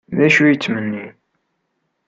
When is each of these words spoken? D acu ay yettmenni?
D 0.17 0.19
acu 0.25 0.41
ay 0.43 0.51
yettmenni? 0.51 1.05